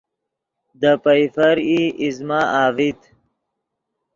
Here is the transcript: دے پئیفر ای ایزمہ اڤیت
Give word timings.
دے 0.79 0.91
پئیفر 1.03 1.55
ای 1.67 1.79
ایزمہ 2.01 2.39
اڤیت 2.61 2.99